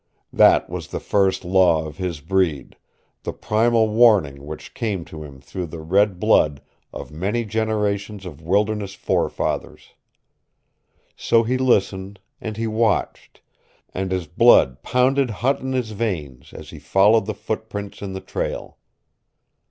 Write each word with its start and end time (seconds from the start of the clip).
That 0.33 0.67
was 0.67 0.87
the 0.87 0.99
first 0.99 1.45
law 1.45 1.85
of 1.85 1.97
his 1.97 2.21
breed, 2.21 2.75
the 3.21 3.31
primal 3.33 3.87
warning 3.87 4.47
which 4.47 4.73
came 4.73 5.05
to 5.05 5.21
him 5.23 5.39
through 5.39 5.67
the 5.67 5.79
red 5.79 6.19
blood 6.19 6.59
of 6.91 7.11
many 7.11 7.45
generations 7.45 8.25
of 8.25 8.41
wilderness 8.41 8.95
forefathers. 8.95 9.93
So 11.15 11.43
he 11.43 11.55
listened, 11.59 12.19
and 12.41 12.57
he 12.57 12.65
watched, 12.65 13.41
and 13.93 14.11
his 14.11 14.25
blood 14.25 14.81
pounded 14.81 15.29
hot 15.29 15.59
in 15.59 15.73
his 15.73 15.91
veins 15.91 16.51
as 16.51 16.71
he 16.71 16.79
followed 16.79 17.27
the 17.27 17.35
footprints 17.35 18.01
in 18.01 18.13
the 18.13 18.21
trail. 18.21 18.79